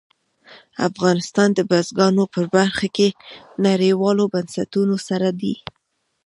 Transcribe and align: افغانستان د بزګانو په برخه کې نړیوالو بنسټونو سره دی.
افغانستان 0.89 1.49
د 1.53 1.59
بزګانو 1.69 2.23
په 2.33 2.41
برخه 2.55 2.87
کې 2.95 3.07
نړیوالو 3.67 4.23
بنسټونو 4.33 4.95
سره 5.07 5.29
دی. 5.39 5.55